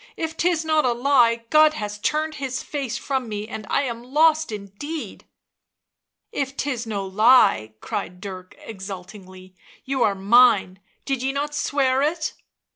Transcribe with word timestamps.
11 0.17 0.23
If 0.31 0.35
'tis 0.35 0.65
not 0.65 0.83
a 0.83 0.93
lie 0.93 1.45
God 1.51 1.75
has 1.75 1.99
turned 1.99 2.33
His 2.41 2.63
face 2.63 2.97
from 2.97 3.29
me, 3.29 3.47
and 3.47 3.67
I 3.69 3.83
am 3.83 4.01
lost 4.01 4.51
indeed!"" 4.51 5.25
If 6.41 6.57
'tis 6.57 6.87
no 6.87 7.05
lie," 7.05 7.75
cried 7.81 8.19
Dirk 8.19 8.55
exultingly," 8.61 9.53
you 9.85 10.01
are 10.01 10.15
mine— 10.15 10.79
did 11.05 11.21
ye 11.21 11.31
not 11.31 11.53
swear 11.53 12.01
it?" 12.01 12.33